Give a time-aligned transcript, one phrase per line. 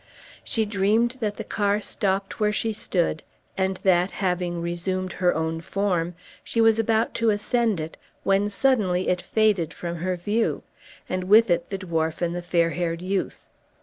[0.43, 3.21] She dreamed that the car stopped where she stood,
[3.55, 9.09] and that, having resumed her own form, she was about to ascend it, when suddenly
[9.09, 10.63] it faded from her view,
[11.07, 13.45] and with it the dwarf and the fair haired youth.